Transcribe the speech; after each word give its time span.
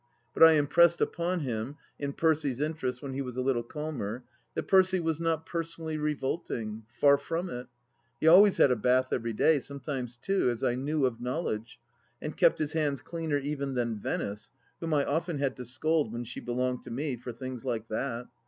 But 0.33 0.41
I 0.41 0.53
impressed 0.53 0.99
upon 0.99 1.41
him, 1.41 1.77
in 1.99 2.13
Percy's 2.13 2.59
interest 2.59 3.03
when 3.03 3.13
he 3.13 3.21
was 3.21 3.37
a 3.37 3.43
little 3.43 3.61
calmer, 3.61 4.23
that 4.55 4.67
Percy 4.67 4.99
was 4.99 5.19
not 5.19 5.45
personally 5.45 5.95
revolting; 5.95 6.85
far 6.99 7.19
from 7.19 7.51
it. 7.51 7.67
He 8.19 8.27
always 8.27 8.57
had 8.57 8.71
a 8.71 8.75
bath 8.75 9.13
every 9.13 9.33
day— 9.33 9.59
sometimes 9.59 10.17
two— 10.17 10.49
as 10.49 10.63
I 10.63 10.73
knew, 10.73 11.05
of 11.05 11.21
knowledge, 11.21 11.79
and 12.19 12.35
kept 12.35 12.57
his 12.57 12.73
hands 12.73 13.03
cleaner 13.03 13.37
even 13.37 13.75
than 13.75 13.95
Venice, 13.99 14.49
whom 14.79 14.91
I 14.95 15.05
often 15.05 15.37
had 15.37 15.55
to 15.57 15.65
scold 15.65 16.11
when 16.11 16.23
she 16.23 16.39
belonged 16.39 16.81
to 16.85 16.89
me, 16.89 17.15
for 17.15 17.31
things 17.31 17.63
like 17.63 17.87
that. 17.89 18.25